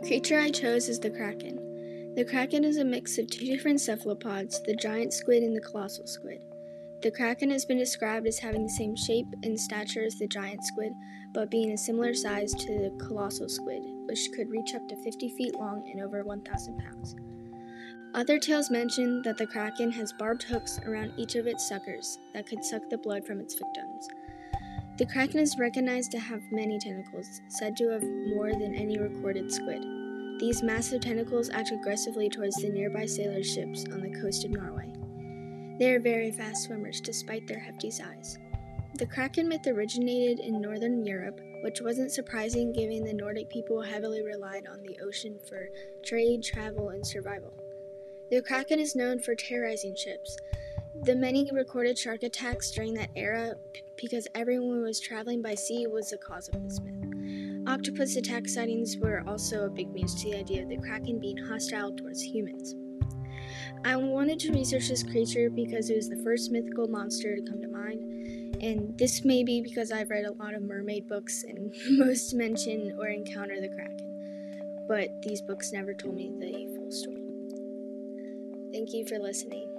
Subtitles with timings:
[0.00, 2.14] creature I chose is the kraken.
[2.16, 6.06] The kraken is a mix of two different cephalopods, the giant squid and the colossal
[6.06, 6.40] squid.
[7.02, 10.64] The kraken has been described as having the same shape and stature as the giant
[10.64, 10.92] squid,
[11.34, 15.28] but being a similar size to the colossal squid, which could reach up to 50
[15.36, 17.14] feet long and over 1,000 pounds.
[18.14, 22.46] Other tales mention that the kraken has barbed hooks around each of its suckers that
[22.46, 24.08] could suck the blood from its victims.
[24.96, 29.50] The kraken is recognized to have many tentacles, said to have more than any recorded
[29.50, 29.82] squid.
[30.38, 34.92] These massive tentacles act aggressively towards the nearby sailor ships on the coast of Norway.
[35.80, 38.38] They are very fast swimmers despite their hefty size.
[38.94, 44.22] The kraken myth originated in northern Europe, which wasn't surprising given the Nordic people heavily
[44.22, 45.68] relied on the ocean for
[46.04, 47.52] trade, travel, and survival.
[48.30, 50.36] The kraken is known for terrorizing ships.
[51.02, 55.86] The many recorded shark attacks during that era, p- because everyone was traveling by sea,
[55.86, 57.66] was the cause of this myth.
[57.66, 61.36] Octopus attack sightings were also a big muse to the idea of the kraken being
[61.36, 62.74] hostile towards humans.
[63.84, 67.60] I wanted to research this creature because it was the first mythical monster to come
[67.60, 71.74] to mind, and this may be because I've read a lot of mermaid books and
[71.98, 77.20] most mention or encounter the kraken, but these books never told me the full story.
[78.72, 79.73] Thank you for listening.